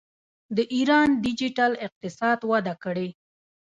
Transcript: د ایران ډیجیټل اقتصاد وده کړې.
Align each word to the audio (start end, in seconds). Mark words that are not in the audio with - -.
د 0.55 0.57
ایران 0.75 1.09
ډیجیټل 1.23 1.71
اقتصاد 1.87 2.39
وده 2.51 2.73
کړې. 2.83 3.07